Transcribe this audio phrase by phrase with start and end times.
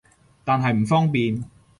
[0.43, 1.45] 但係唔方便